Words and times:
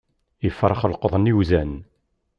Ifrax 0.47 0.81
leqḍen 0.87 1.29
iwzan. 1.31 1.71